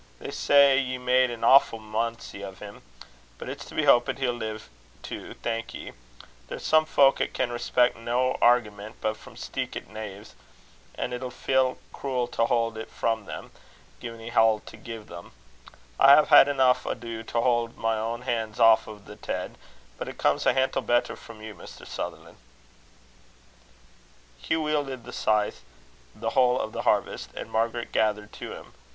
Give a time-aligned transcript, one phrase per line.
[0.17, 2.81] They say ye made an awfu' munsie o' him.
[3.37, 4.67] But it's to be houpit he'll live
[5.03, 5.91] to thank ye.
[6.47, 10.33] There's some fowk 'at can respeck no airgument but frae steekit neives;
[10.95, 13.51] an' it's fell cruel to haud it frae them,
[14.01, 15.33] gin ye hae't to gie them.
[15.99, 19.55] I hae had eneuch ado to haud my ain han's aff o' the ted,
[19.99, 21.85] but it comes a hantle better frae you, Mr.
[21.85, 22.37] Sutherlan'."
[24.39, 25.61] Hugh wielded the scythe
[26.15, 28.73] the whole of the harvest, and Margaret gathered to him.